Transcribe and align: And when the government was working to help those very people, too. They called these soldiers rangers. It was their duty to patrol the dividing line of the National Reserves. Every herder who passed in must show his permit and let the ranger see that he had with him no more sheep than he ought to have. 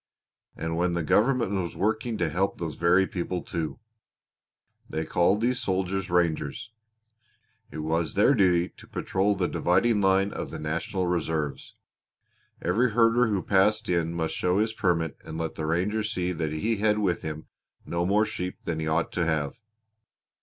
And 0.57 0.77
when 0.77 0.93
the 0.95 1.03
government 1.03 1.51
was 1.51 1.77
working 1.77 2.17
to 2.17 2.29
help 2.29 2.57
those 2.57 2.73
very 2.73 3.05
people, 3.05 3.43
too. 3.43 3.77
They 4.89 5.05
called 5.05 5.41
these 5.41 5.59
soldiers 5.59 6.09
rangers. 6.09 6.71
It 7.69 7.83
was 7.83 8.15
their 8.15 8.33
duty 8.33 8.69
to 8.77 8.87
patrol 8.87 9.35
the 9.35 9.47
dividing 9.47 10.01
line 10.01 10.33
of 10.33 10.49
the 10.49 10.57
National 10.57 11.05
Reserves. 11.05 11.75
Every 12.63 12.93
herder 12.93 13.27
who 13.27 13.43
passed 13.43 13.89
in 13.89 14.15
must 14.15 14.33
show 14.33 14.57
his 14.57 14.73
permit 14.73 15.17
and 15.23 15.37
let 15.37 15.53
the 15.53 15.67
ranger 15.67 16.01
see 16.03 16.31
that 16.31 16.51
he 16.51 16.77
had 16.77 16.97
with 16.97 17.21
him 17.21 17.45
no 17.85 18.03
more 18.03 18.25
sheep 18.25 18.57
than 18.63 18.79
he 18.79 18.87
ought 18.87 19.11
to 19.11 19.25
have. 19.27 19.59